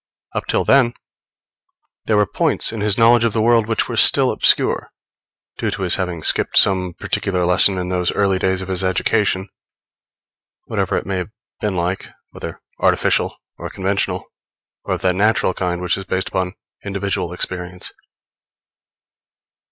[0.33, 0.95] Up till then,
[2.07, 4.89] they were points in his knowledge of the world which were still obscure,
[5.59, 9.47] due to his having skipped some particular lesson in those early days of his education,
[10.65, 11.29] whatever it may have
[11.59, 14.25] been like whether artificial and conventional,
[14.85, 17.93] or of that natural kind which is based upon individual experience.